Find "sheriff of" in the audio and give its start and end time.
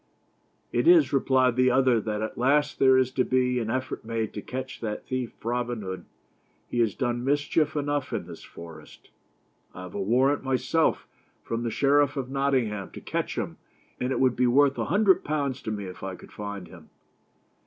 11.69-12.31